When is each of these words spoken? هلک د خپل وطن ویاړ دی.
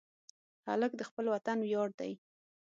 هلک 0.67 0.91
د 0.97 1.01
خپل 1.09 1.25
وطن 1.33 1.57
ویاړ 1.63 1.89
دی. 1.99 2.11